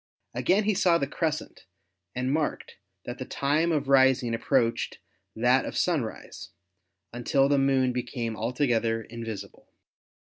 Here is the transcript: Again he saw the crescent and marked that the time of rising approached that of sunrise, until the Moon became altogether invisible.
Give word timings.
Again 0.33 0.63
he 0.63 0.73
saw 0.73 0.97
the 0.97 1.05
crescent 1.05 1.67
and 2.15 2.31
marked 2.33 2.77
that 3.05 3.19
the 3.19 3.23
time 3.25 3.71
of 3.71 3.87
rising 3.87 4.33
approached 4.33 4.97
that 5.35 5.63
of 5.63 5.77
sunrise, 5.77 6.49
until 7.13 7.47
the 7.47 7.59
Moon 7.59 7.93
became 7.93 8.35
altogether 8.35 9.03
invisible. 9.03 9.67